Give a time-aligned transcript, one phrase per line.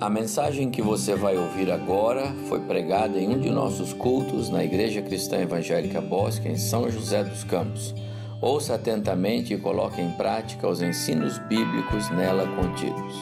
[0.00, 4.64] A mensagem que você vai ouvir agora foi pregada em um de nossos cultos na
[4.64, 7.94] Igreja Cristã Evangélica Bosque, em São José dos Campos.
[8.42, 13.14] Ouça atentamente e coloque em prática os ensinos bíblicos nela contidos.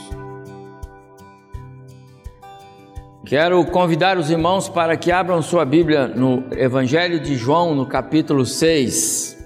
[3.26, 8.46] Quero convidar os irmãos para que abram sua Bíblia no Evangelho de João, no capítulo
[8.46, 9.36] 6.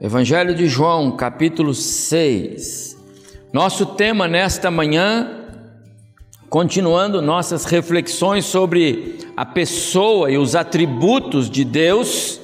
[0.00, 2.96] Evangelho de João, capítulo 6.
[3.52, 5.37] Nosso tema nesta manhã
[6.48, 12.40] Continuando nossas reflexões sobre a pessoa e os atributos de Deus,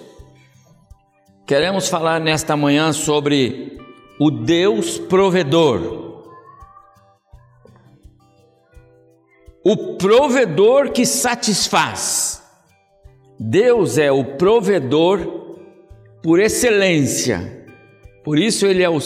[1.46, 3.78] queremos falar nesta manhã sobre
[4.20, 6.22] o Deus provedor.
[9.64, 12.42] O provedor que satisfaz.
[13.40, 15.56] Deus é o provedor
[16.22, 17.66] por excelência.
[18.22, 18.98] Por isso ele é o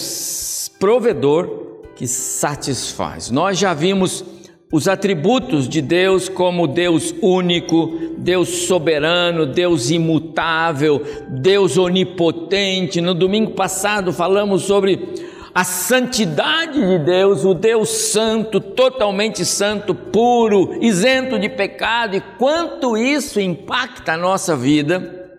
[0.80, 3.30] provedor que satisfaz.
[3.30, 4.24] Nós já vimos
[4.70, 13.00] os atributos de Deus como Deus único, Deus soberano, Deus imutável, Deus onipotente.
[13.00, 15.14] No domingo passado falamos sobre
[15.55, 22.97] a santidade de Deus, o Deus santo, totalmente santo, puro, isento de pecado e quanto
[22.97, 25.32] isso impacta a nossa vida.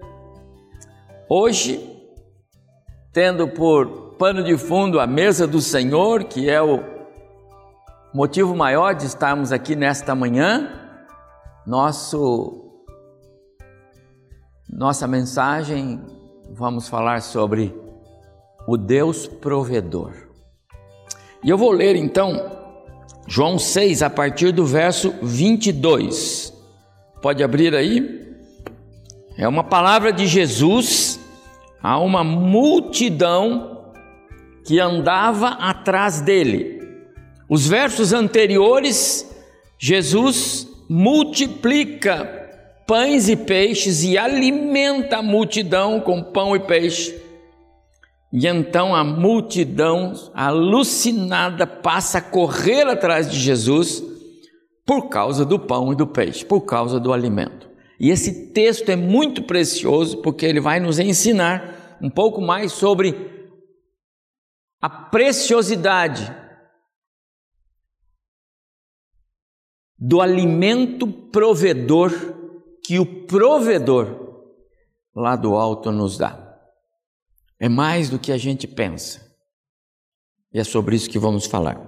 [1.30, 1.80] Hoje,
[3.14, 6.99] tendo por pano de fundo a mesa do Senhor, que é o
[8.12, 10.68] Motivo maior de estarmos aqui nesta manhã,
[11.66, 12.66] nosso
[14.68, 16.02] nossa mensagem
[16.52, 17.72] vamos falar sobre
[18.68, 20.14] o Deus provedor.
[21.44, 22.34] E eu vou ler então
[23.28, 26.52] João 6 a partir do verso 22.
[27.22, 28.28] Pode abrir aí?
[29.38, 31.20] É uma palavra de Jesus
[31.80, 33.94] a uma multidão
[34.66, 36.79] que andava atrás dele.
[37.50, 39.28] Os versos anteriores,
[39.80, 42.26] Jesus multiplica
[42.86, 47.20] pães e peixes e alimenta a multidão com pão e peixe.
[48.32, 54.04] E então a multidão, alucinada, passa a correr atrás de Jesus
[54.86, 57.68] por causa do pão e do peixe, por causa do alimento.
[58.00, 63.16] E esse texto é muito precioso porque ele vai nos ensinar um pouco mais sobre
[64.80, 66.32] a preciosidade
[70.00, 72.12] do alimento provedor
[72.86, 74.46] que o provedor
[75.14, 76.58] lá do alto nos dá.
[77.60, 79.30] É mais do que a gente pensa.
[80.54, 81.80] E é sobre isso que vamos falar.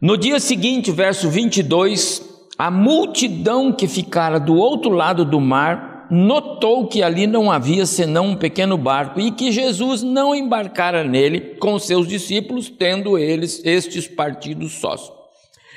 [0.00, 2.22] No dia seguinte, verso 22,
[2.58, 8.26] a multidão que ficara do outro lado do mar notou que ali não havia senão
[8.26, 14.06] um pequeno barco e que Jesus não embarcara nele com seus discípulos, tendo eles estes
[14.08, 15.10] partidos sós.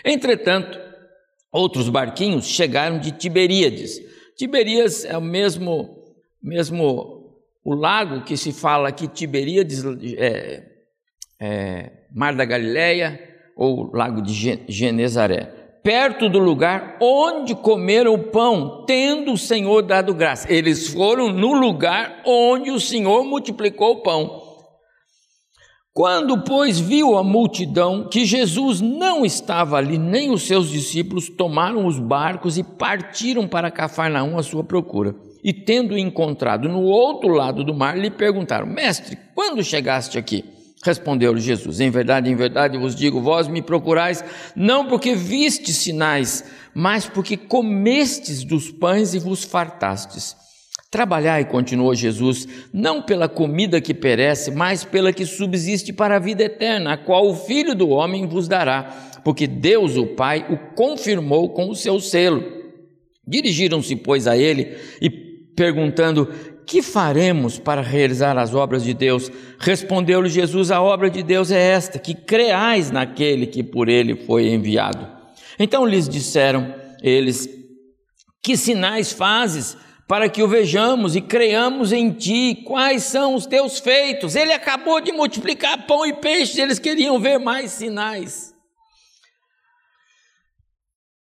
[0.04, 0.78] Entretanto,
[1.54, 4.02] outros barquinhos chegaram de Tiberíades.
[4.36, 6.04] Tiberíades é o mesmo,
[6.42, 9.84] mesmo o lago que se fala aqui, Tiberíades,
[10.18, 10.64] é,
[11.40, 13.22] é, Mar da Galileia
[13.56, 15.62] ou Lago de Genezaré.
[15.84, 20.52] Perto do lugar onde comeram o pão, tendo o Senhor dado graça.
[20.52, 24.43] Eles foram no lugar onde o Senhor multiplicou o pão.
[25.94, 31.86] Quando, pois, viu a multidão que Jesus não estava ali, nem os seus discípulos, tomaram
[31.86, 35.16] os barcos e partiram para Cafarnaum à sua procura.
[35.44, 40.44] E tendo encontrado no outro lado do mar, lhe perguntaram: Mestre, quando chegaste aqui?
[40.84, 44.26] Respondeu-lhe Jesus: Em verdade, em verdade vos digo, vós me procurais
[44.56, 46.44] não porque vistes sinais,
[46.74, 50.36] mas porque comestes dos pães e vos fartastes.
[50.94, 56.44] Trabalhai, continuou Jesus, não pela comida que perece, mas pela que subsiste para a vida
[56.44, 58.84] eterna, a qual o Filho do Homem vos dará,
[59.24, 62.44] porque Deus, o Pai, o confirmou com o seu selo.
[63.28, 66.30] Dirigiram-se, pois, a ele e perguntando:
[66.64, 69.32] Que faremos para realizar as obras de Deus?
[69.58, 74.50] Respondeu-lhe Jesus: A obra de Deus é esta, que creais naquele que por ele foi
[74.50, 75.08] enviado.
[75.58, 77.50] Então lhes disseram eles:
[78.44, 79.76] Que sinais fazes?
[80.08, 82.62] Para que o vejamos e creiamos em ti.
[82.66, 84.36] Quais são os teus feitos?
[84.36, 88.54] Ele acabou de multiplicar pão e peixe, eles queriam ver mais sinais.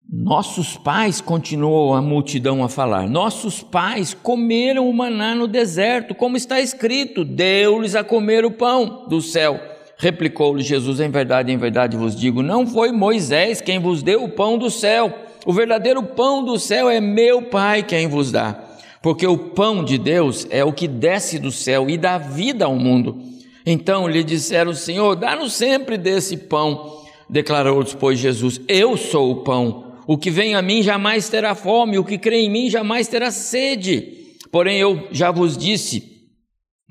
[0.09, 6.37] Nossos pais, continuou a multidão a falar, nossos pais comeram o maná no deserto, como
[6.37, 9.59] está escrito: deu-lhes a comer o pão do céu.
[9.97, 14.29] Replicou-lhe Jesus: Em verdade, em verdade vos digo, não foi Moisés quem vos deu o
[14.29, 15.13] pão do céu.
[15.45, 18.66] O verdadeiro pão do céu é meu Pai quem vos dá
[19.01, 22.75] porque o pão de Deus é o que desce do céu e dá vida ao
[22.75, 23.17] mundo.
[23.65, 27.03] Então lhe disseram: Senhor, dá-nos sempre desse pão.
[27.29, 29.87] declarou depois Jesus: Eu sou o pão.
[30.07, 33.29] O que vem a mim jamais terá fome, o que crê em mim jamais terá
[33.29, 34.15] sede.
[34.51, 36.01] Porém, eu já vos disse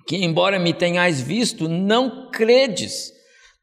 [0.06, 3.10] que, embora me tenhais visto, não credes.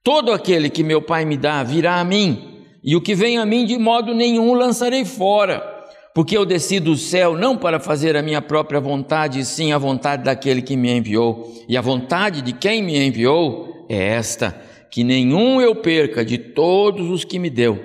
[0.03, 3.45] Todo aquele que meu Pai me dá virá a mim, e o que vem a
[3.45, 5.72] mim de modo nenhum lançarei fora.
[6.13, 10.23] Porque eu desci do céu não para fazer a minha própria vontade, sim a vontade
[10.23, 11.51] daquele que me enviou.
[11.67, 14.51] E a vontade de quem me enviou é esta:
[14.91, 17.79] que nenhum eu perca de todos os que me deu.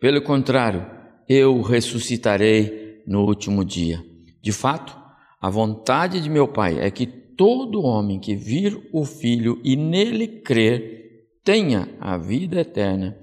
[0.00, 0.84] Pelo contrário,
[1.28, 4.04] eu ressuscitarei no último dia.
[4.42, 4.98] De fato,
[5.40, 10.26] a vontade de meu Pai é que todo homem que vir o Filho e nele
[10.26, 13.16] crer tenha a vida eterna,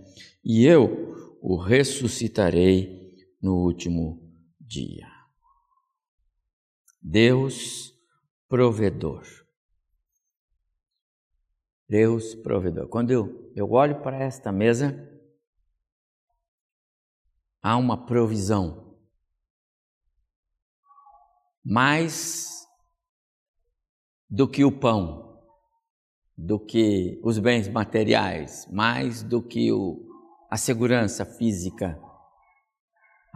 [0.44, 2.90] e eu o ressuscitarei
[3.42, 4.25] no último dia.
[7.02, 7.94] Deus
[8.48, 9.24] provedor.
[11.88, 12.88] Deus provedor.
[12.88, 15.08] Quando eu, eu olho para esta mesa,
[17.62, 18.98] há uma provisão.
[21.64, 22.68] Mais
[24.30, 25.44] do que o pão,
[26.38, 30.06] do que os bens materiais, mais do que o,
[30.50, 32.00] a segurança física.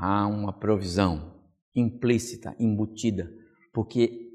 [0.01, 1.43] Há uma provisão
[1.75, 3.29] implícita, embutida,
[3.73, 4.31] porque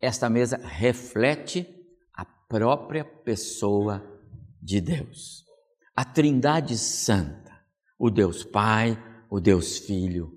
[0.00, 1.68] esta mesa reflete
[2.14, 4.02] a própria pessoa
[4.60, 5.44] de Deus.
[5.94, 7.52] A Trindade Santa,
[7.98, 8.96] o Deus Pai,
[9.28, 10.32] o Deus Filho,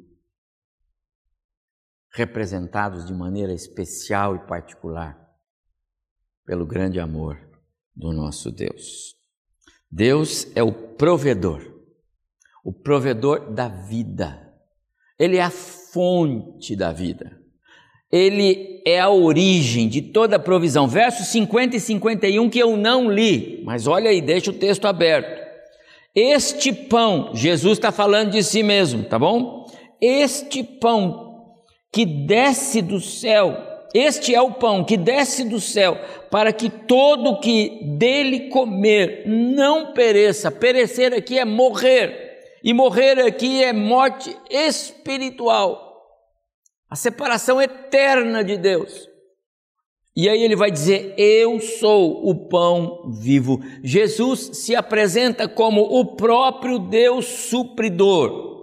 [2.13, 5.17] representados de maneira especial e particular
[6.45, 7.39] pelo grande amor
[7.95, 9.15] do nosso Deus.
[9.89, 11.72] Deus é o provedor,
[12.63, 14.53] o provedor da vida.
[15.19, 17.37] Ele é a fonte da vida.
[18.11, 20.87] Ele é a origem de toda provisão.
[20.87, 25.41] Versos 50 e 51 que eu não li, mas olha aí, deixa o texto aberto.
[26.15, 29.65] Este pão, Jesus está falando de si mesmo, tá bom?
[29.99, 31.55] Este pão
[31.91, 35.95] que desce do céu este é o pão que desce do céu,
[36.31, 40.49] para que todo que dele comer não pereça.
[40.49, 42.32] Perecer aqui é morrer,
[42.63, 46.01] e morrer aqui é morte espiritual,
[46.89, 49.09] a separação eterna de Deus.
[50.15, 53.59] E aí ele vai dizer: Eu sou o pão vivo.
[53.83, 58.53] Jesus se apresenta como o próprio Deus supridor.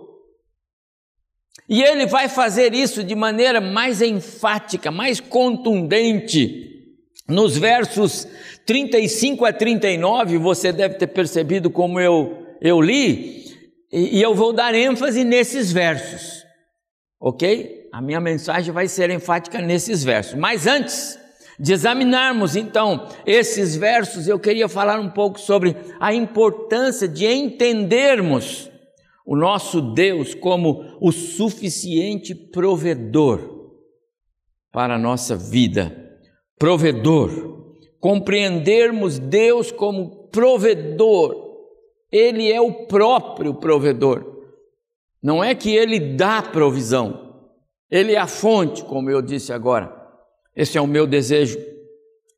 [1.68, 6.68] E ele vai fazer isso de maneira mais enfática, mais contundente.
[7.28, 8.26] Nos versos
[8.66, 13.39] 35 a 39, você deve ter percebido como eu, eu li,
[13.92, 16.44] e, e eu vou dar ênfase nesses versos,
[17.20, 17.88] ok?
[17.92, 20.34] A minha mensagem vai ser enfática nesses versos.
[20.34, 21.18] Mas antes
[21.58, 28.70] de examinarmos então esses versos, eu queria falar um pouco sobre a importância de entendermos
[29.26, 33.70] o nosso Deus como o suficiente provedor
[34.72, 35.96] para a nossa vida.
[36.58, 37.76] Provedor.
[38.00, 41.49] Compreendermos Deus como provedor.
[42.10, 44.24] Ele é o próprio provedor.
[45.22, 47.44] Não é que ele dá provisão,
[47.90, 49.94] ele é a fonte, como eu disse agora.
[50.56, 51.58] Esse é o meu desejo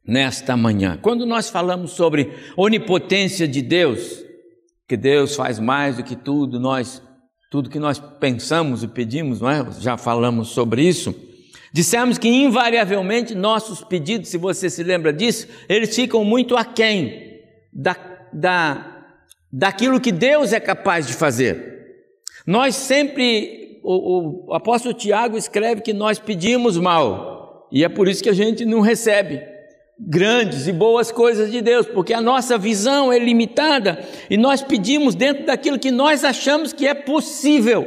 [0.07, 0.99] nesta manhã.
[1.01, 4.25] Quando nós falamos sobre onipotência de Deus,
[4.89, 7.03] que Deus faz mais do que tudo nós
[7.53, 9.63] tudo que nós pensamos e pedimos, não é?
[9.79, 11.15] Já falamos sobre isso.
[11.71, 17.95] Dissemos que invariavelmente nossos pedidos, se você se lembra disso, eles ficam muito aquém da,
[18.33, 18.92] da,
[19.53, 21.73] daquilo que Deus é capaz de fazer.
[22.47, 28.23] Nós sempre, o, o apóstolo Tiago escreve que nós pedimos mal, e é por isso
[28.23, 29.53] que a gente não recebe
[29.99, 35.15] grandes e boas coisas de Deus, porque a nossa visão é limitada e nós pedimos
[35.15, 37.87] dentro daquilo que nós achamos que é possível.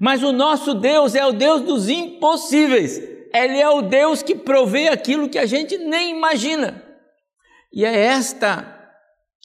[0.00, 2.98] Mas o nosso Deus é o Deus dos impossíveis.
[3.32, 6.82] Ele é o Deus que provê aquilo que a gente nem imagina.
[7.72, 8.77] E é esta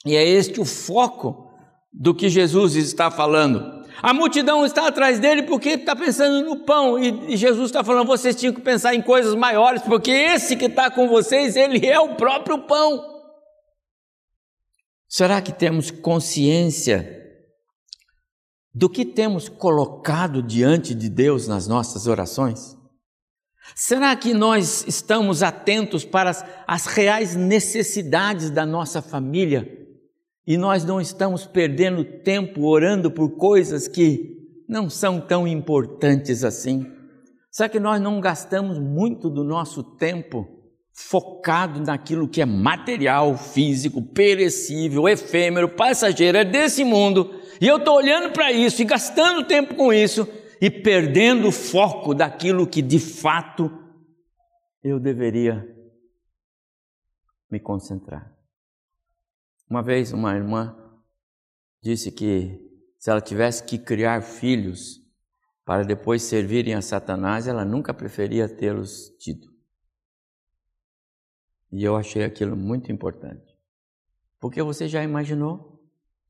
[0.06, 1.50] e é este o foco
[1.92, 3.84] do que Jesus está falando.
[4.02, 8.36] A multidão está atrás dele porque está pensando no pão, e Jesus está falando: vocês
[8.36, 12.16] tinham que pensar em coisas maiores, porque esse que está com vocês, ele é o
[12.16, 13.14] próprio pão.
[15.08, 17.22] Será que temos consciência
[18.74, 22.76] do que temos colocado diante de Deus nas nossas orações?
[23.76, 29.83] Será que nós estamos atentos para as, as reais necessidades da nossa família?
[30.46, 36.86] E nós não estamos perdendo tempo orando por coisas que não são tão importantes assim.
[37.50, 44.02] Será que nós não gastamos muito do nosso tempo focado naquilo que é material, físico,
[44.02, 49.76] perecível, efêmero, passageiro, é desse mundo, e eu estou olhando para isso e gastando tempo
[49.76, 50.28] com isso
[50.62, 53.72] e perdendo o foco daquilo que de fato
[54.84, 55.68] eu deveria
[57.50, 58.33] me concentrar.
[59.74, 60.78] Uma vez uma irmã
[61.82, 62.64] disse que
[63.00, 65.02] se ela tivesse que criar filhos
[65.66, 69.52] para depois servirem a Satanás, ela nunca preferia tê-los tido.
[71.72, 73.58] E eu achei aquilo muito importante.
[74.40, 75.84] Porque você já imaginou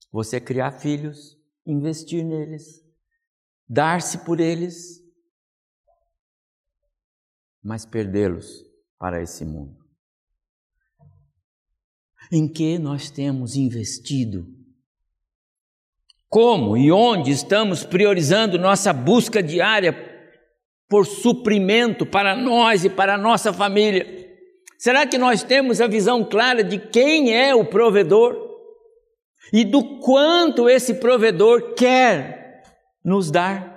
[0.09, 2.81] você criar filhos, investir neles,
[3.67, 5.03] dar-se por eles,
[7.61, 8.63] mas perdê-los
[8.97, 9.82] para esse mundo?
[12.31, 14.45] Em que nós temos investido?
[16.29, 19.93] Como e onde estamos priorizando nossa busca diária
[20.89, 24.23] por suprimento para nós e para a nossa família?
[24.79, 28.35] Será que nós temos a visão clara de quem é o provedor
[29.53, 32.63] e do quanto esse provedor quer
[33.05, 33.73] nos dar?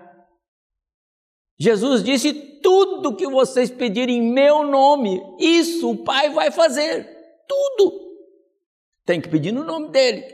[1.58, 7.06] Jesus disse: Tudo que vocês pedirem em meu nome, isso o Pai vai fazer.
[7.46, 8.05] Tudo.
[9.06, 10.24] Tem que pedir no nome dele.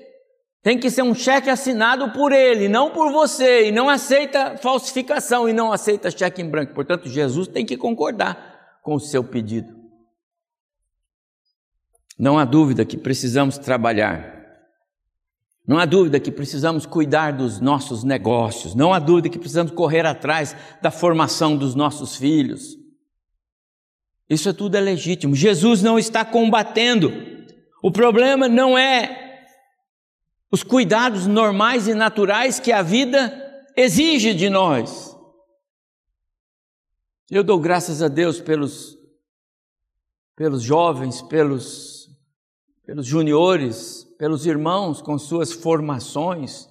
[0.63, 5.49] Tem que ser um cheque assinado por ele, não por você, e não aceita falsificação
[5.49, 6.73] e não aceita cheque em branco.
[6.73, 9.83] Portanto, Jesus tem que concordar com o seu pedido.
[12.19, 14.41] Não há dúvida que precisamos trabalhar.
[15.67, 18.75] Não há dúvida que precisamos cuidar dos nossos negócios.
[18.75, 22.77] Não há dúvida que precisamos correr atrás da formação dos nossos filhos.
[24.31, 25.35] Isso é tudo é legítimo.
[25.35, 27.32] Jesus não está combatendo.
[27.83, 29.47] O problema não é
[30.51, 35.17] os cuidados normais e naturais que a vida exige de nós.
[37.31, 38.97] Eu dou graças a Deus pelos,
[40.37, 42.03] pelos jovens, pelos
[42.85, 46.69] pelos juniores, pelos irmãos com suas formações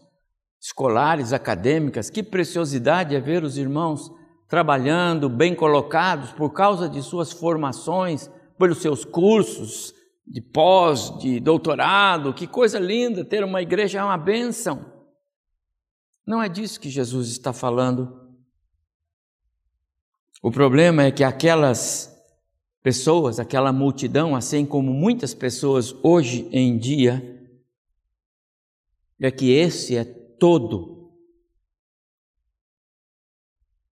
[0.59, 2.09] escolares, acadêmicas.
[2.09, 4.11] Que preciosidade é ver os irmãos
[4.47, 9.93] trabalhando, bem colocados, por causa de suas formações, pelos seus cursos
[10.31, 12.33] de pós, de doutorado.
[12.33, 14.85] Que coisa linda ter uma igreja, é uma bênção.
[16.25, 18.31] Não é disso que Jesus está falando.
[20.41, 22.09] O problema é que aquelas
[22.81, 27.37] pessoas, aquela multidão, assim como muitas pessoas hoje em dia,
[29.19, 31.11] é que esse é todo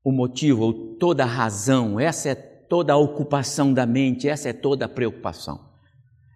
[0.01, 4.53] o motivo, ou toda a razão, essa é toda a ocupação da mente, essa é
[4.53, 5.68] toda a preocupação.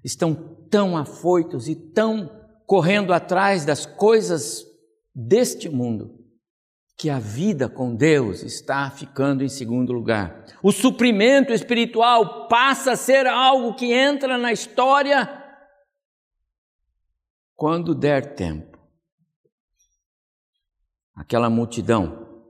[0.03, 0.33] Estão
[0.69, 2.29] tão afoitos e tão
[2.65, 4.65] correndo atrás das coisas
[5.13, 6.19] deste mundo
[6.97, 10.45] que a vida com Deus está ficando em segundo lugar.
[10.61, 15.43] O suprimento espiritual passa a ser algo que entra na história
[17.55, 18.79] quando der tempo.
[21.15, 22.43] Aquela multidão,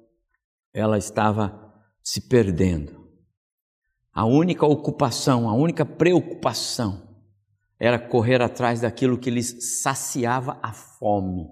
[0.74, 3.04] ela estava se perdendo.
[4.14, 7.13] A única ocupação, a única preocupação
[7.84, 11.48] era correr atrás daquilo que lhes saciava a fome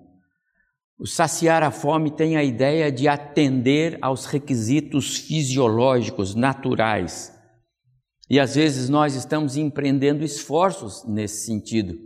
[1.01, 7.35] o saciar a fome tem a ideia de atender aos requisitos fisiológicos, naturais.
[8.29, 11.97] E às vezes nós estamos empreendendo esforços nesse sentido.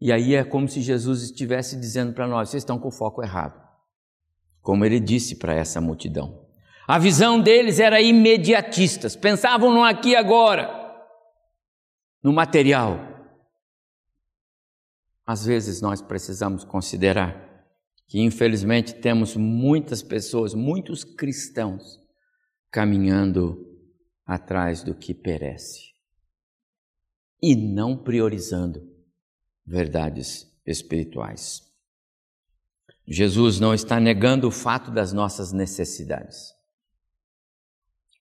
[0.00, 3.24] E aí é como se Jesus estivesse dizendo para nós: vocês estão com o foco
[3.24, 3.60] errado.
[4.60, 6.46] Como ele disse para essa multidão.
[6.86, 10.70] A visão deles era imediatista, pensavam no aqui e agora,
[12.22, 13.11] no material.
[15.26, 17.50] Às vezes nós precisamos considerar
[18.06, 22.00] que infelizmente temos muitas pessoas, muitos cristãos,
[22.70, 23.66] caminhando
[24.26, 25.92] atrás do que perece
[27.42, 28.86] e não priorizando
[29.66, 31.62] verdades espirituais.
[33.06, 36.54] Jesus não está negando o fato das nossas necessidades.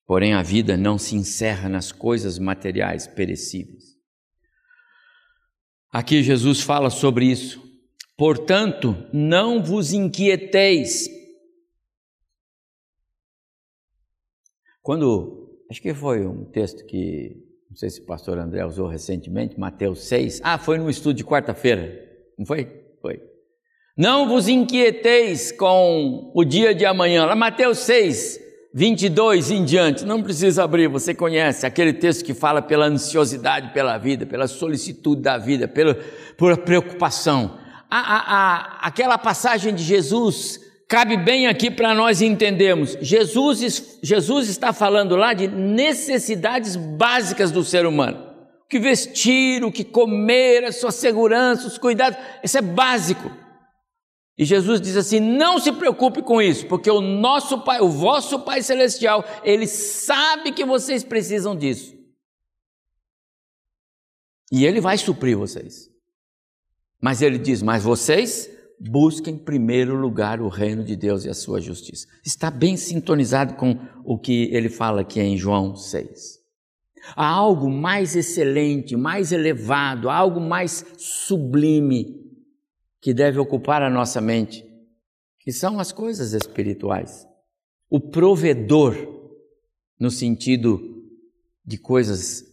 [0.06, 3.96] Porém, a vida não se encerra nas coisas materiais perecíveis.
[5.92, 7.62] Aqui Jesus fala sobre isso.
[8.18, 11.10] Portanto, não vos inquieteis.
[14.82, 17.36] Quando, acho que foi um texto que,
[17.70, 20.40] não sei se o pastor André usou recentemente, Mateus 6.
[20.44, 22.08] Ah, foi no estudo de quarta-feira,
[22.38, 22.66] não foi?
[23.02, 23.22] Foi.
[23.98, 27.26] Não vos inquieteis com o dia de amanhã.
[27.26, 28.40] Lá, Mateus 6,
[28.74, 30.06] 22 em diante.
[30.06, 35.22] Não precisa abrir, você conhece aquele texto que fala pela ansiosidade pela vida, pela solicitude
[35.22, 35.98] da vida, pela,
[36.38, 37.60] por preocupação
[37.92, 42.98] a, a, a, aquela passagem de Jesus cabe bem aqui para nós entendermos.
[43.02, 48.32] Jesus, Jesus está falando lá de necessidades básicas do ser humano.
[48.70, 52.18] que vestir, o que comer, a sua segurança, os cuidados.
[52.42, 53.30] Isso é básico.
[54.42, 58.40] E Jesus diz assim: não se preocupe com isso, porque o nosso Pai, o vosso
[58.40, 61.96] Pai Celestial, Ele sabe que vocês precisam disso.
[64.52, 65.92] E Ele vai suprir vocês.
[67.00, 71.36] Mas Ele diz: mas vocês busquem em primeiro lugar o reino de Deus e a
[71.36, 72.08] sua justiça.
[72.26, 76.40] Está bem sintonizado com o que ele fala aqui em João 6.
[77.16, 82.31] Há algo mais excelente, mais elevado, algo mais sublime
[83.02, 84.64] que deve ocupar a nossa mente,
[85.40, 87.28] que são as coisas espirituais.
[87.90, 88.96] O provedor,
[90.00, 90.80] no sentido
[91.66, 92.44] de coisas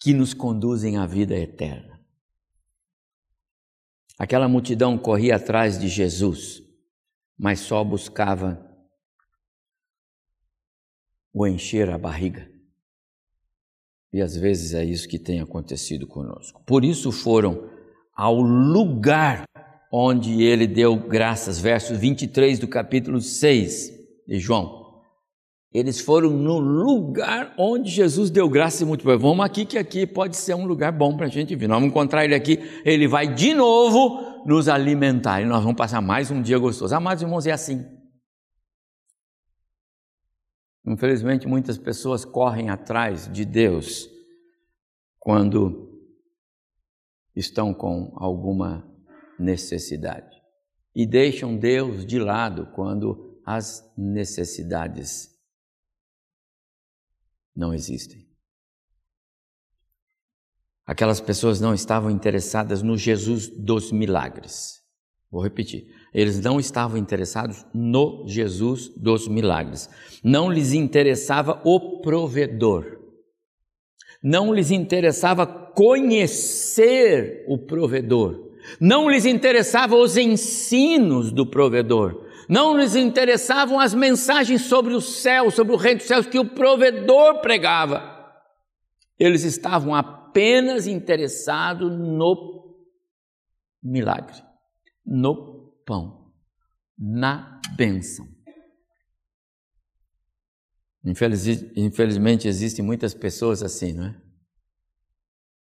[0.00, 2.02] que nos conduzem à vida eterna.
[4.18, 6.62] Aquela multidão corria atrás de Jesus,
[7.36, 8.62] mas só buscava
[11.32, 12.50] o encher a barriga.
[14.12, 16.62] E às vezes é isso que tem acontecido conosco.
[16.64, 17.73] Por isso foram
[18.14, 19.44] ao lugar
[19.92, 23.92] onde ele deu graças, verso 23 do capítulo 6
[24.26, 24.84] de João.
[25.72, 29.18] Eles foram no lugar onde Jesus deu graça e muito bem.
[29.18, 31.68] Vamos aqui, que aqui pode ser um lugar bom para a gente vir.
[31.68, 36.00] Nós vamos encontrar ele aqui, ele vai de novo nos alimentar e nós vamos passar
[36.00, 36.94] mais um dia gostoso.
[36.94, 37.84] Amados irmãos, é assim.
[40.86, 44.08] Infelizmente, muitas pessoas correm atrás de Deus
[45.18, 45.93] quando
[47.34, 48.86] estão com alguma
[49.38, 50.34] necessidade
[50.94, 55.34] e deixam Deus de lado quando as necessidades
[57.54, 58.24] não existem.
[60.86, 64.82] Aquelas pessoas não estavam interessadas no Jesus dos milagres.
[65.30, 65.86] Vou repetir.
[66.12, 69.88] Eles não estavam interessados no Jesus dos milagres.
[70.22, 73.03] Não lhes interessava o provedor.
[74.24, 78.54] Não lhes interessava conhecer o provedor.
[78.80, 82.24] Não lhes interessavam os ensinos do provedor.
[82.48, 86.48] Não lhes interessavam as mensagens sobre o céu, sobre o reino dos céus que o
[86.48, 88.14] provedor pregava.
[89.18, 92.74] Eles estavam apenas interessados no
[93.82, 94.42] milagre,
[95.04, 96.32] no pão,
[96.98, 98.33] na bênção.
[101.04, 104.20] Infelizmente existem muitas pessoas assim, não é?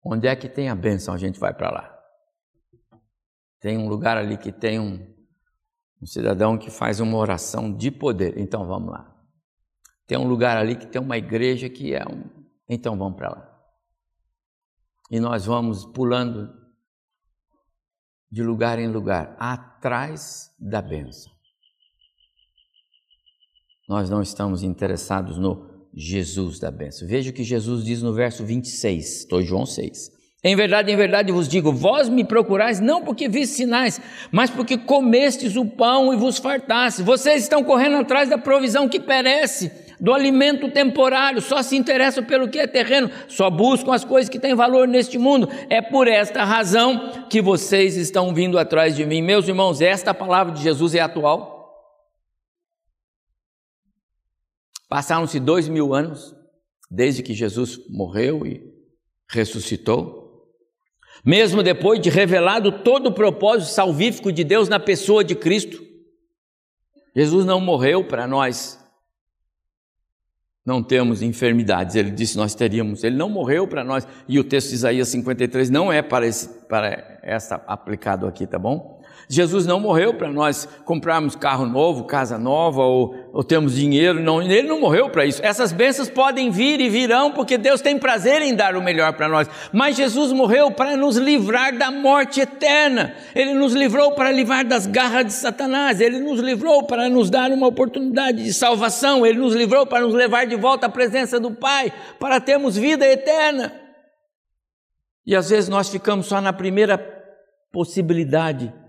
[0.04, 2.00] Onde é que tem a bênção, a gente vai para lá.
[3.60, 5.16] Tem um lugar ali que tem um,
[6.02, 9.16] um cidadão que faz uma oração de poder, então vamos lá.
[10.08, 12.24] Tem um lugar ali que tem uma igreja que é um,
[12.68, 13.52] então vamos para lá.
[15.10, 16.62] E nós vamos pulando
[18.32, 21.32] de lugar em lugar, atrás da bênção.
[23.92, 27.06] Nós não estamos interessados no Jesus da bênção.
[27.06, 30.10] Veja o que Jesus diz no verso 26, estou em João 6.
[30.42, 34.00] Em verdade, em verdade vos digo: vós me procurais não porque viste sinais,
[34.32, 37.04] mas porque comestes o pão e vos fartastes.
[37.04, 42.48] Vocês estão correndo atrás da provisão que perece, do alimento temporário, só se interessam pelo
[42.48, 45.50] que é terreno, só buscam as coisas que têm valor neste mundo.
[45.70, 49.22] É por esta razão que vocês estão vindo atrás de mim.
[49.22, 51.61] Meus irmãos, esta palavra de Jesus é atual.
[54.92, 56.36] Passaram-se dois mil anos
[56.90, 58.62] desde que Jesus morreu e
[59.30, 60.52] ressuscitou.
[61.24, 65.82] Mesmo depois de revelado todo o propósito salvífico de Deus na pessoa de Cristo,
[67.16, 68.82] Jesus não morreu para nós
[70.66, 71.96] não temos enfermidades.
[71.96, 73.04] Ele disse nós teríamos.
[73.04, 74.08] Ele não morreu para nós.
[74.28, 78.60] E o texto de Isaías 53 não é para, esse, para essa aplicado aqui, tá
[78.60, 79.01] bom?
[79.32, 84.42] Jesus não morreu para nós comprarmos carro novo, casa nova ou, ou termos dinheiro, não,
[84.42, 85.40] ele não morreu para isso.
[85.42, 89.30] Essas bênçãos podem vir e virão porque Deus tem prazer em dar o melhor para
[89.30, 89.48] nós.
[89.72, 93.16] Mas Jesus morreu para nos livrar da morte eterna.
[93.34, 96.02] Ele nos livrou para livrar das garras de Satanás.
[96.02, 99.26] Ele nos livrou para nos dar uma oportunidade de salvação.
[99.26, 103.08] Ele nos livrou para nos levar de volta à presença do Pai, para termos vida
[103.08, 103.74] eterna.
[105.26, 106.98] E às vezes nós ficamos só na primeira
[107.72, 108.81] possibilidade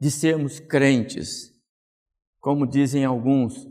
[0.00, 1.50] de sermos crentes.
[2.40, 3.68] Como dizem alguns,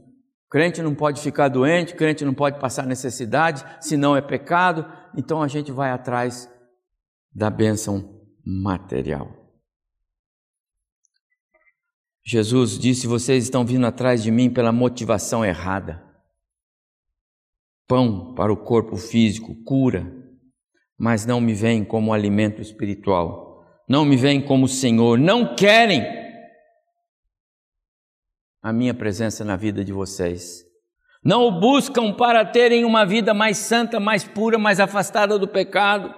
[0.49, 4.85] crente não pode ficar doente, crente não pode passar necessidade, se não é pecado,
[5.17, 6.47] então a gente vai atrás
[7.33, 9.35] da bênção material.
[12.23, 16.07] Jesus disse: Vocês estão vindo atrás de mim pela motivação errada.
[17.87, 20.15] Pão para o corpo físico, cura,
[20.95, 23.49] mas não me veem como alimento espiritual
[23.89, 26.18] não me veem como Senhor, não querem
[28.61, 30.65] a minha presença na vida de vocês.
[31.23, 36.13] não o buscam para terem uma vida mais santa, mais pura, mais afastada do pecado.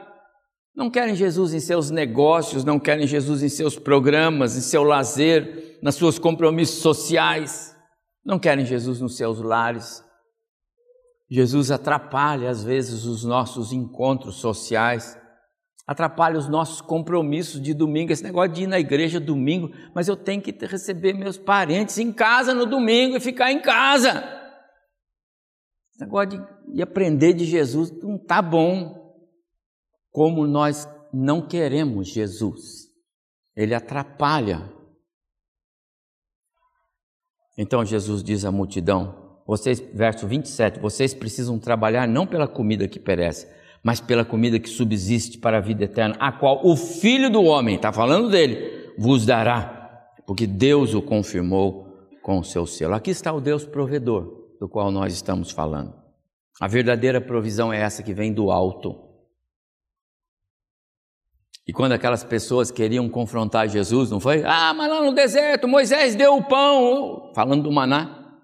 [0.75, 5.79] Não querem Jesus em seus negócios, não querem Jesus em seus programas, em seu lazer,
[5.81, 7.75] nos seus compromissos sociais,
[8.23, 10.03] não querem Jesus nos seus lares.
[11.29, 15.17] Jesus atrapalha às vezes os nossos encontros sociais,
[15.91, 20.15] atrapalha os nossos compromissos de domingo, esse negócio de ir na igreja domingo, mas eu
[20.15, 24.23] tenho que receber meus parentes em casa no domingo e ficar em casa.
[25.91, 28.99] Esse negócio de, de aprender de Jesus não está bom.
[30.11, 32.87] Como nós não queremos Jesus,
[33.55, 34.71] ele atrapalha.
[37.57, 42.99] Então Jesus diz à multidão, vocês, verso 27, vocês precisam trabalhar não pela comida que
[42.99, 43.47] perece,
[43.83, 47.75] mas pela comida que subsiste para a vida eterna, a qual o Filho do Homem,
[47.75, 51.87] está falando dele, vos dará, porque Deus o confirmou
[52.21, 52.93] com o seu selo.
[52.93, 55.93] Aqui está o Deus provedor, do qual nós estamos falando.
[56.59, 59.09] A verdadeira provisão é essa que vem do alto.
[61.67, 64.43] E quando aquelas pessoas queriam confrontar Jesus, não foi?
[64.43, 68.39] Ah, mas lá no deserto Moisés deu o pão, falando do maná.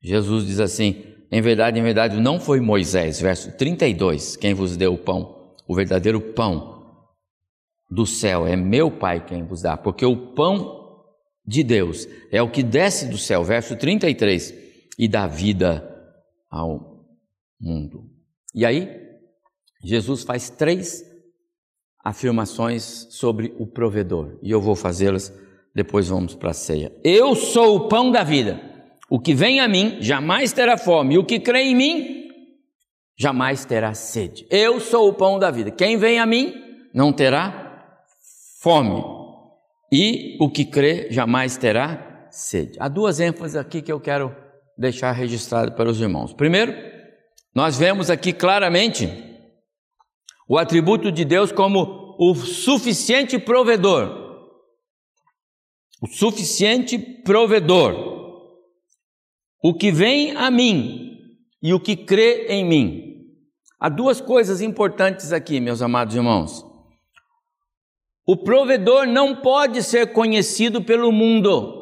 [0.00, 4.94] Jesus diz assim: em verdade, em verdade, não foi Moisés, verso 32, quem vos deu
[4.94, 6.78] o pão, o verdadeiro pão
[7.90, 11.04] do céu, é meu Pai quem vos dá, porque o pão
[11.46, 14.54] de Deus é o que desce do céu, verso 33,
[14.98, 15.86] e dá vida
[16.50, 17.06] ao
[17.60, 18.04] mundo.
[18.54, 18.88] E aí,
[19.82, 21.04] Jesus faz três
[22.04, 25.32] afirmações sobre o provedor, e eu vou fazê-las,
[25.74, 26.92] depois vamos para a ceia.
[27.04, 28.67] Eu sou o pão da vida.
[29.10, 32.28] O que vem a mim jamais terá fome, e o que crê em mim
[33.18, 34.46] jamais terá sede.
[34.50, 35.70] Eu sou o pão da vida.
[35.70, 36.54] Quem vem a mim
[36.92, 37.96] não terá
[38.60, 39.02] fome,
[39.90, 42.76] e o que crê jamais terá sede.
[42.78, 44.34] Há duas ênfases aqui que eu quero
[44.76, 46.34] deixar registrado para os irmãos.
[46.34, 46.74] Primeiro,
[47.54, 49.10] nós vemos aqui claramente
[50.46, 54.26] o atributo de Deus como o suficiente provedor.
[56.00, 58.17] O suficiente provedor
[59.62, 61.18] o que vem a mim
[61.62, 63.08] e o que crê em mim.
[63.80, 66.64] Há duas coisas importantes aqui, meus amados irmãos.
[68.26, 71.76] O provedor não pode ser conhecido pelo mundo.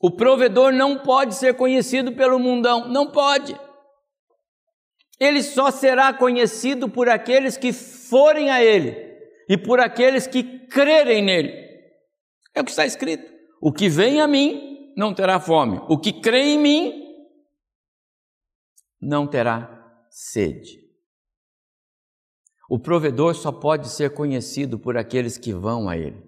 [0.00, 3.56] O provedor não pode ser conhecido pelo mundão, não pode.
[5.20, 8.96] Ele só será conhecido por aqueles que forem a ele
[9.48, 11.52] e por aqueles que crerem nele.
[12.52, 13.31] É o que está escrito.
[13.64, 16.92] O que vem a mim não terá fome, o que crê em mim
[19.00, 20.82] não terá sede.
[22.68, 26.20] O provedor só pode ser conhecido por aqueles que vão a ele.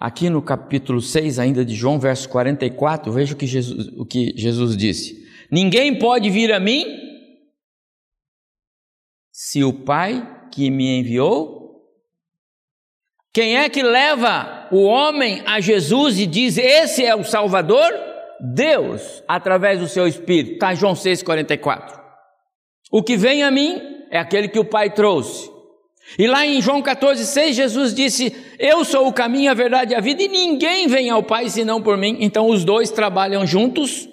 [0.00, 4.32] Aqui no capítulo 6, ainda de João, verso 44, veja o que Jesus, o que
[4.38, 6.86] Jesus disse: Ninguém pode vir a mim
[9.30, 11.86] se o Pai que me enviou
[13.34, 17.92] quem é que leva o homem a Jesus e diz: Esse é o Salvador?
[18.40, 20.54] Deus, através do seu Espírito.
[20.54, 21.98] Está João 6,44.
[22.90, 25.50] O que vem a mim é aquele que o Pai trouxe.
[26.18, 30.00] E lá em João 14,6, Jesus disse: Eu sou o caminho, a verdade e a
[30.00, 32.18] vida, e ninguém vem ao Pai senão por mim.
[32.20, 34.08] Então os dois trabalham juntos,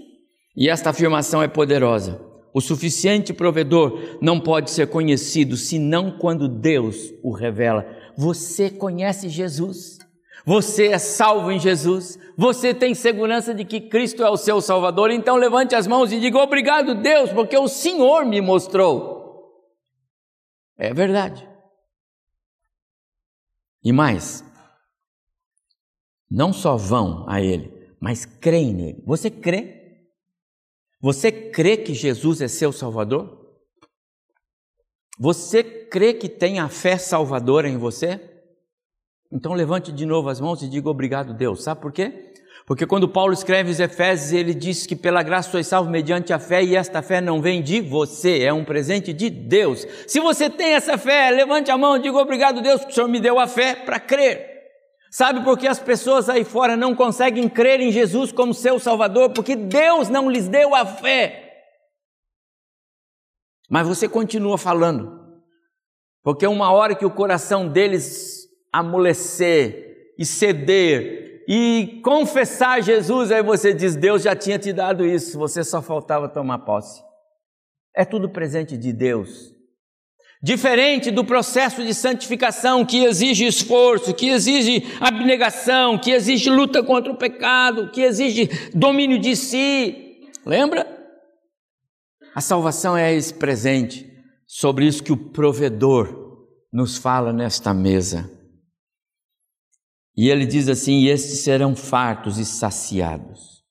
[0.56, 2.20] e esta afirmação é poderosa.
[2.54, 9.98] O suficiente provedor não pode ser conhecido senão quando Deus o revela você conhece Jesus,
[10.45, 15.10] você é salvo em Jesus, você tem segurança de que Cristo é o seu Salvador,
[15.12, 19.13] então levante as mãos e diga: Obrigado, Deus, porque o Senhor me mostrou.
[20.77, 21.47] É verdade.
[23.84, 24.43] E mais,
[26.29, 29.03] não só vão a Ele, mas creem nele.
[29.06, 30.08] Você crê?
[30.99, 33.43] Você crê que Jesus é seu Salvador?
[35.19, 38.33] Você crê que tem a fé salvadora em você?
[39.34, 41.63] Então levante de novo as mãos e diga obrigado, Deus.
[41.63, 42.32] Sabe por quê?
[42.67, 46.38] Porque quando Paulo escreve os Efésios, ele diz que pela graça sois salvo mediante a
[46.38, 49.86] fé, e esta fé não vem de você, é um presente de Deus.
[50.08, 53.10] Se você tem essa fé, levante a mão e diga obrigado, Deus, que o Senhor
[53.10, 54.54] me deu a fé para crer.
[55.12, 59.32] Sabe por que as pessoas aí fora não conseguem crer em Jesus como seu Salvador?
[59.32, 61.65] Porque Deus não lhes deu a fé.
[63.69, 65.12] Mas você continua falando,
[66.24, 68.42] porque uma hora que o coração deles
[68.73, 75.38] amolecer e ceder e confessar Jesus, aí você diz: Deus já tinha te dado isso,
[75.38, 77.01] você só faltava tomar posse.
[77.95, 79.53] É tudo presente de Deus.
[80.41, 87.12] Diferente do processo de santificação que exige esforço, que exige abnegação, que exige luta contra
[87.12, 90.21] o pecado, que exige domínio de si.
[90.45, 90.86] Lembra?
[92.36, 94.12] A salvação é esse presente,
[94.45, 96.23] sobre isso que o provedor
[96.73, 98.29] nos fala nesta mesa.
[100.15, 103.63] E ele diz assim: e estes serão fartos e saciados.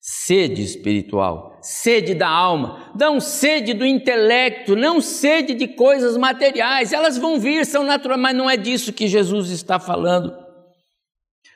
[0.00, 7.18] Sede espiritual, sede da alma, não sede do intelecto, não sede de coisas materiais, elas
[7.18, 10.34] vão vir, são naturais, mas não é disso que Jesus está falando.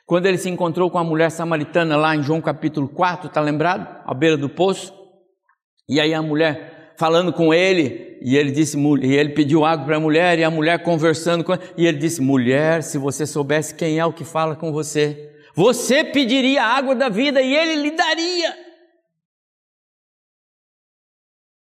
[0.05, 4.03] Quando ele se encontrou com a mulher samaritana lá em João capítulo 4, está lembrado?
[4.05, 4.93] À beira do poço.
[5.89, 9.97] E aí a mulher falando com ele, e ele disse, e ele pediu água para
[9.97, 13.75] a mulher, e a mulher conversando com ele, e ele disse: Mulher, se você soubesse
[13.75, 17.83] quem é o que fala com você, você pediria a água da vida e ele
[17.83, 18.57] lhe daria.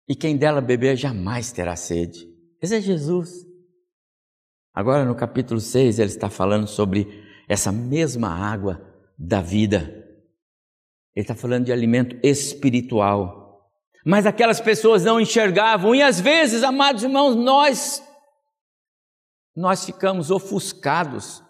[0.09, 2.27] E quem dela beber jamais terá sede.
[2.61, 3.45] Esse é Jesus.
[4.73, 8.81] Agora no capítulo 6 ele está falando sobre essa mesma água
[9.17, 9.79] da vida.
[11.15, 13.36] Ele está falando de alimento espiritual.
[14.09, 18.01] Mas aquelas pessoas não enxergavam, e às vezes, amados irmãos, nós
[19.53, 21.43] nós ficamos ofuscados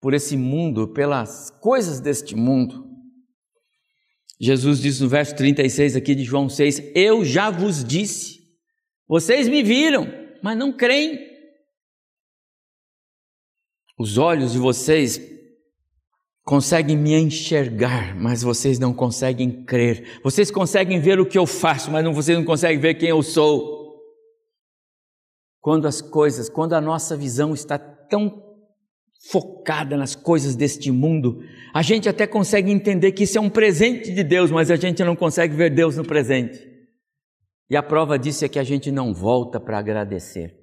[0.00, 2.88] por esse mundo, pelas coisas deste mundo.
[4.40, 8.40] Jesus diz no verso 36 aqui de João 6: Eu já vos disse,
[9.06, 10.06] vocês me viram,
[10.42, 11.18] mas não creem.
[13.98, 15.20] Os olhos de vocês
[16.44, 20.20] conseguem me enxergar, mas vocês não conseguem crer.
[20.22, 23.22] Vocês conseguem ver o que eu faço, mas não, vocês não conseguem ver quem eu
[23.22, 24.00] sou.
[25.60, 28.42] Quando as coisas, quando a nossa visão está tão
[29.30, 34.12] focada nas coisas deste mundo, a gente até consegue entender que isso é um presente
[34.12, 36.68] de Deus, mas a gente não consegue ver Deus no presente.
[37.70, 40.58] E a prova disso é que a gente não volta para agradecer.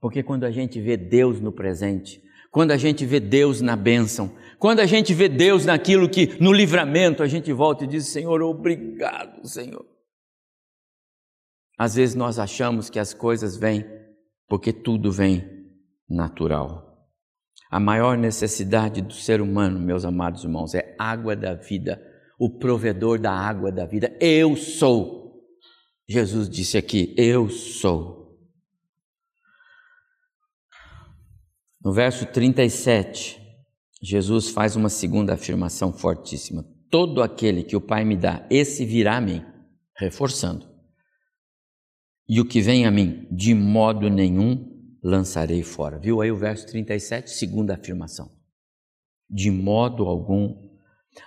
[0.00, 2.20] Porque quando a gente vê Deus no presente,
[2.52, 6.52] quando a gente vê Deus na bênção, quando a gente vê Deus naquilo que, no
[6.52, 9.84] livramento, a gente volta e diz: Senhor, obrigado, Senhor.
[11.78, 13.84] Às vezes nós achamos que as coisas vêm
[14.46, 15.42] porque tudo vem
[16.06, 17.08] natural.
[17.70, 22.00] A maior necessidade do ser humano, meus amados irmãos, é água da vida,
[22.38, 24.14] o provedor da água da vida.
[24.20, 25.42] Eu sou.
[26.06, 28.21] Jesus disse aqui: Eu sou.
[31.84, 33.40] No verso 37,
[34.00, 39.16] Jesus faz uma segunda afirmação fortíssima: Todo aquele que o Pai me dá, esse virá
[39.16, 39.44] a mim,
[39.96, 40.70] reforçando.
[42.28, 44.70] E o que vem a mim, de modo nenhum
[45.02, 45.98] lançarei fora.
[45.98, 48.30] Viu aí o verso 37, segunda afirmação.
[49.28, 50.70] De modo algum.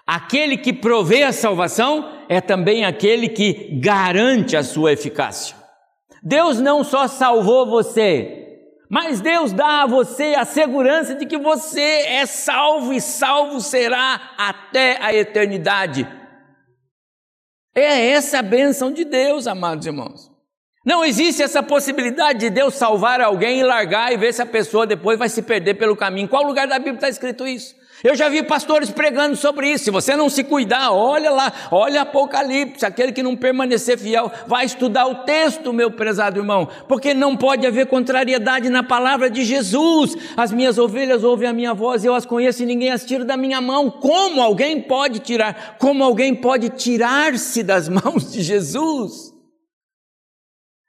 [0.07, 5.55] Aquele que provê a salvação é também aquele que garante a sua eficácia.
[6.23, 8.44] Deus não só salvou você,
[8.95, 14.31] mas Deus dá a você a segurança de que você é salvo e salvo será
[14.37, 16.07] até a eternidade.
[17.75, 20.31] É essa a bênção de Deus, amados irmãos.
[20.85, 24.87] Não existe essa possibilidade de Deus salvar alguém e largar e ver se a pessoa
[24.87, 26.23] depois vai se perder pelo caminho.
[26.23, 27.75] Em qual lugar da Bíblia está escrito isso?
[28.05, 29.85] Eu já vi pastores pregando sobre isso.
[29.85, 34.63] Se você não se cuidar, olha lá, olha Apocalipse, aquele que não permanecer fiel, vai
[34.63, 40.15] estudar o texto, meu prezado irmão, porque não pode haver contrariedade na palavra de Jesus.
[40.37, 43.35] As minhas ovelhas ouvem a minha voz, eu as conheço e ninguém as tira da
[43.35, 43.89] minha mão.
[43.89, 45.75] Como alguém pode tirar?
[45.79, 49.34] Como alguém pode tirar-se das mãos de Jesus?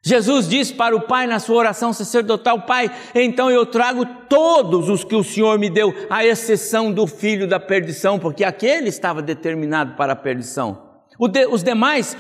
[0.07, 5.03] Jesus disse para o Pai na sua oração sacerdotal: Pai, então eu trago todos os
[5.03, 9.97] que o Senhor me deu, à exceção do filho da perdição, porque aquele estava determinado
[9.97, 11.01] para a perdição.
[11.51, 12.17] os demais,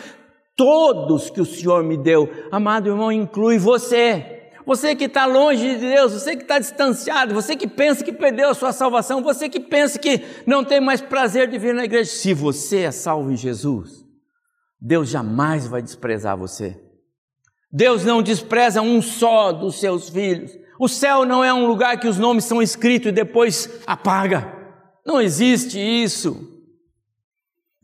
[0.56, 4.50] todos que o Senhor me deu, amado irmão, inclui você.
[4.66, 8.48] Você que está longe de Deus, você que está distanciado, você que pensa que perdeu
[8.48, 12.10] a sua salvação, você que pensa que não tem mais prazer de vir na igreja.
[12.10, 14.04] Se você é salvo em Jesus,
[14.80, 16.84] Deus jamais vai desprezar você.
[17.76, 20.50] Deus não despreza um só dos seus filhos.
[20.80, 24.50] O céu não é um lugar que os nomes são escritos e depois apaga.
[25.04, 26.58] Não existe isso.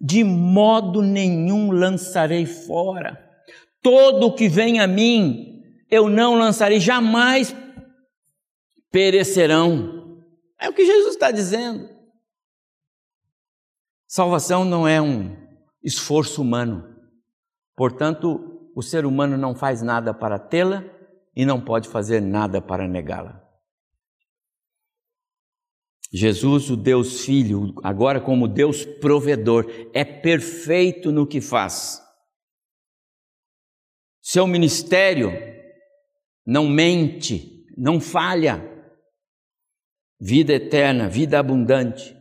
[0.01, 3.23] De modo nenhum lançarei fora.
[3.83, 7.55] Todo o que vem a mim, eu não lançarei, jamais
[8.91, 10.25] perecerão.
[10.59, 11.87] É o que Jesus está dizendo.
[14.09, 15.37] Salvação não é um
[15.85, 16.83] esforço humano.
[17.77, 20.85] Portanto, o ser humano não faz nada para tê-la
[21.35, 23.41] e não pode fazer nada para negá-la.
[26.13, 32.03] Jesus, o Deus Filho, agora como Deus provedor, é perfeito no que faz.
[34.21, 35.33] Seu ministério
[36.47, 38.69] não mente, não falha.
[40.21, 42.17] Vida eterna, vida abundante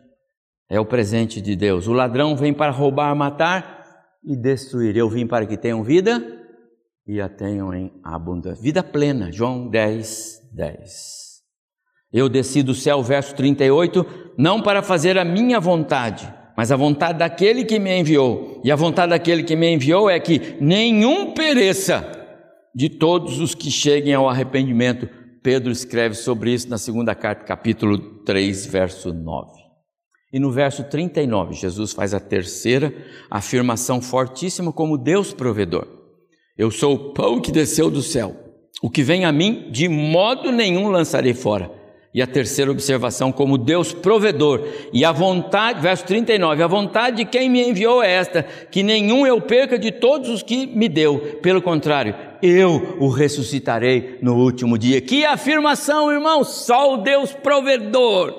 [0.69, 1.87] é o presente de Deus.
[1.87, 3.81] O ladrão vem para roubar, matar
[4.23, 4.95] e destruir.
[4.95, 6.40] Eu vim para que tenham vida
[7.11, 8.63] e a tenham em abundância.
[8.63, 11.41] Vida plena, João 10, 10.
[12.13, 14.05] Eu desci do céu, verso 38,
[14.37, 18.61] não para fazer a minha vontade, mas a vontade daquele que me enviou.
[18.63, 22.09] E a vontade daquele que me enviou é que nenhum pereça
[22.73, 25.09] de todos os que cheguem ao arrependimento.
[25.43, 29.51] Pedro escreve sobre isso na segunda carta, capítulo 3, verso 9.
[30.31, 32.93] E no verso 39, Jesus faz a terceira
[33.29, 36.00] afirmação fortíssima como Deus provedor.
[36.61, 38.35] Eu sou o pão que desceu do céu.
[38.83, 41.71] O que vem a mim, de modo nenhum lançarei fora.
[42.13, 44.67] E a terceira observação, como Deus provedor.
[44.93, 49.25] E a vontade, verso 39, a vontade de quem me enviou é esta: que nenhum
[49.25, 51.39] eu perca de todos os que me deu.
[51.41, 55.01] Pelo contrário, eu o ressuscitarei no último dia.
[55.01, 56.43] Que afirmação, irmão!
[56.43, 58.35] Só o Deus provedor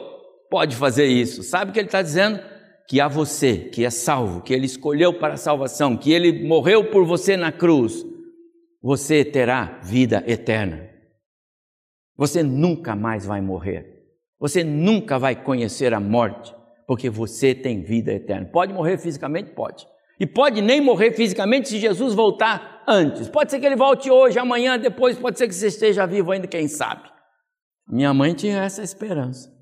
[0.48, 1.42] pode fazer isso.
[1.42, 2.38] Sabe o que ele está dizendo?
[2.86, 6.84] Que a você, que é salvo, que ele escolheu para a salvação, que ele morreu
[6.84, 8.11] por você na cruz,
[8.82, 10.90] você terá vida eterna.
[12.16, 13.92] Você nunca mais vai morrer.
[14.38, 16.52] Você nunca vai conhecer a morte,
[16.86, 18.48] porque você tem vida eterna.
[18.52, 19.52] Pode morrer fisicamente?
[19.52, 19.86] Pode.
[20.18, 23.28] E pode nem morrer fisicamente se Jesus voltar antes.
[23.28, 26.48] Pode ser que ele volte hoje, amanhã, depois, pode ser que você esteja vivo ainda,
[26.48, 27.08] quem sabe.
[27.88, 29.52] Minha mãe tinha essa esperança.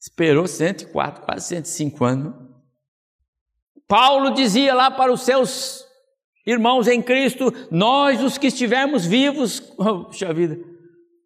[0.00, 2.34] Esperou 104, quase 105 anos.
[3.86, 5.83] Paulo dizia lá para os seus
[6.46, 9.60] irmãos em Cristo: Nós, os que estivermos vivos,
[10.06, 10.58] puxa vida,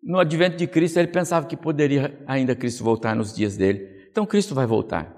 [0.03, 4.09] no advento de Cristo, ele pensava que poderia ainda Cristo voltar nos dias dele.
[4.11, 5.15] Então Cristo vai voltar.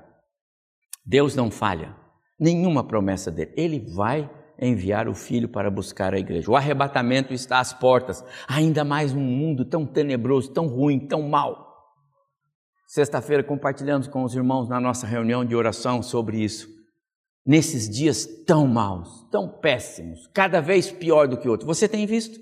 [1.04, 1.96] Deus não falha,
[2.38, 3.52] nenhuma promessa dele.
[3.56, 6.50] Ele vai enviar o filho para buscar a igreja.
[6.50, 11.70] O arrebatamento está às portas, ainda mais num mundo tão tenebroso, tão ruim, tão mal.
[12.86, 16.68] Sexta-feira compartilhamos com os irmãos na nossa reunião de oração sobre isso.
[17.44, 21.66] Nesses dias tão maus, tão péssimos, cada vez pior do que outro.
[21.66, 22.38] Você tem visto?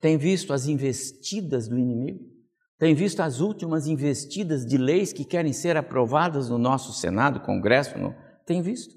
[0.00, 2.24] Tem visto as investidas do inimigo?
[2.78, 7.98] Tem visto as últimas investidas de leis que querem ser aprovadas no nosso Senado, Congresso?
[7.98, 8.14] No...
[8.46, 8.94] Tem visto?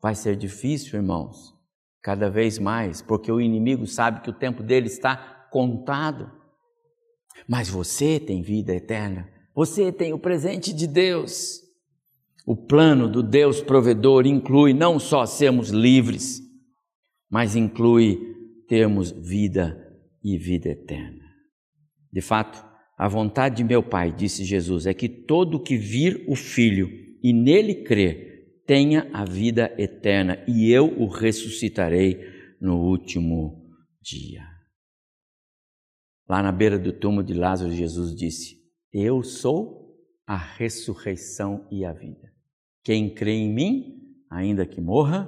[0.00, 1.54] Vai ser difícil, irmãos,
[2.02, 5.16] cada vez mais, porque o inimigo sabe que o tempo dele está
[5.50, 6.32] contado.
[7.46, 11.63] Mas você tem vida eterna, você tem o presente de Deus.
[12.46, 16.42] O plano do Deus provedor inclui não só sermos livres,
[17.30, 18.20] mas inclui
[18.68, 19.80] termos vida
[20.22, 21.24] e vida eterna.
[22.12, 22.64] De fato,
[22.98, 26.88] a vontade de meu Pai, disse Jesus, é que todo que vir o Filho
[27.22, 32.20] e nele crer tenha a vida eterna, e eu o ressuscitarei
[32.60, 33.70] no último
[34.02, 34.42] dia.
[36.28, 38.56] Lá na beira do túmulo de Lázaro, Jesus disse:
[38.92, 39.94] Eu sou
[40.26, 42.33] a ressurreição e a vida.
[42.84, 45.26] Quem crê em mim, ainda que morra,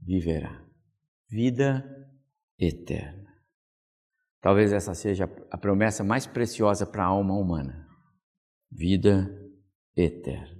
[0.00, 0.64] viverá.
[1.28, 1.84] Vida
[2.58, 3.28] eterna.
[4.40, 7.86] Talvez essa seja a promessa mais preciosa para a alma humana:
[8.72, 9.30] vida
[9.94, 10.56] eterna.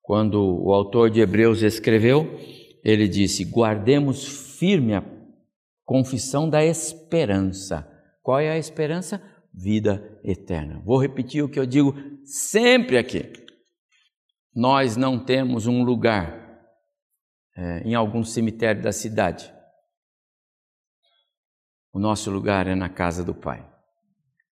[0.00, 2.38] Quando o autor de Hebreus escreveu,
[2.84, 5.04] ele disse: guardemos firme a
[5.84, 7.86] confissão da esperança.
[8.22, 9.20] Qual é a esperança?
[9.52, 10.80] Vida eterna.
[10.84, 11.92] Vou repetir o que eu digo
[12.24, 13.47] sempre aqui.
[14.54, 16.46] Nós não temos um lugar
[17.56, 19.52] é, em algum cemitério da cidade
[21.98, 23.64] o nosso lugar é na casa do Pai.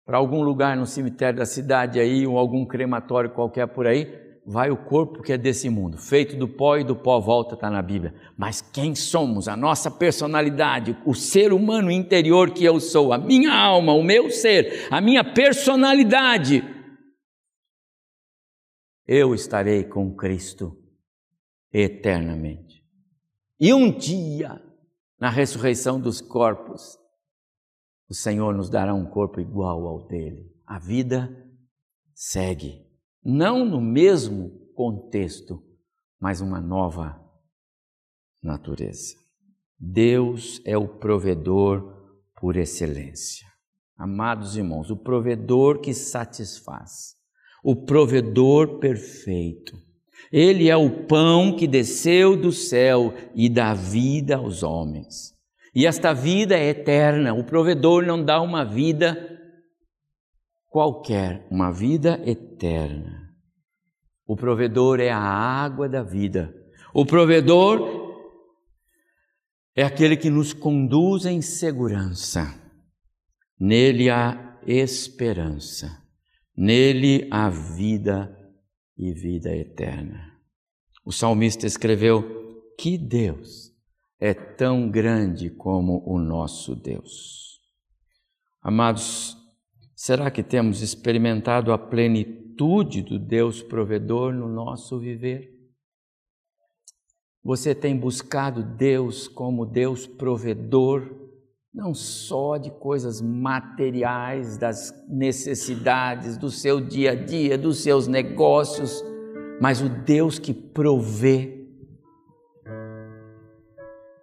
[0.05, 4.07] Para algum lugar no cemitério da cidade aí, ou algum crematório qualquer por aí,
[4.45, 7.69] vai o corpo que é desse mundo, feito do pó e do pó volta, está
[7.69, 8.13] na Bíblia.
[8.37, 13.53] Mas quem somos, a nossa personalidade, o ser humano interior que eu sou, a minha
[13.53, 16.63] alma, o meu ser, a minha personalidade,
[19.07, 20.77] eu estarei com Cristo
[21.71, 22.83] eternamente.
[23.59, 24.61] E um dia,
[25.19, 26.97] na ressurreição dos corpos,
[28.09, 30.51] o Senhor nos dará um corpo igual ao dele.
[30.65, 31.29] A vida
[32.13, 32.85] segue,
[33.23, 35.63] não no mesmo contexto,
[36.19, 37.19] mas uma nova
[38.41, 39.15] natureza.
[39.79, 42.03] Deus é o provedor
[42.39, 43.47] por excelência.
[43.97, 47.15] Amados irmãos, o provedor que satisfaz,
[47.63, 49.81] o provedor perfeito.
[50.31, 55.33] Ele é o pão que desceu do céu e dá vida aos homens.
[55.73, 57.33] E esta vida é eterna.
[57.33, 59.29] O provedor não dá uma vida
[60.67, 63.29] qualquer, uma vida eterna.
[64.25, 66.53] O provedor é a água da vida.
[66.93, 68.03] O provedor
[69.75, 72.53] é aquele que nos conduz em segurança.
[73.59, 76.02] Nele há esperança,
[76.55, 78.35] nele há vida
[78.97, 80.39] e vida eterna.
[81.05, 83.73] O salmista escreveu: Que Deus
[84.19, 87.59] é tão grande como o nosso Deus.
[88.61, 89.37] Amados,
[89.95, 95.51] será que temos experimentado a plenitude do Deus provedor no nosso viver?
[97.43, 101.22] Você tem buscado Deus como Deus provedor,
[101.73, 109.03] não só de coisas materiais, das necessidades do seu dia a dia, dos seus negócios,
[109.59, 111.67] mas o Deus que provê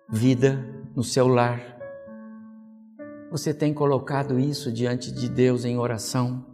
[0.08, 1.60] vida no seu lar.
[3.32, 6.49] Você tem colocado isso diante de Deus em oração?